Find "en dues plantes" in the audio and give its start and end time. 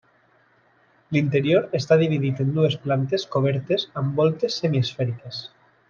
2.45-3.27